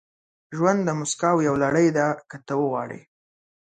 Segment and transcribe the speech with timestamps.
[0.55, 3.01] •ژوند د موسکاو یوه لړۍ ده، که ته وغواړې.